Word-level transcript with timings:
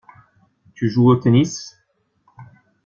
Tu 0.73 0.89
joues 0.89 1.09
au 1.11 1.15
tennis? 1.15 1.77